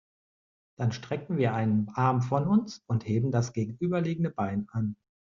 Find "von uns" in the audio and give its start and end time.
2.23-2.81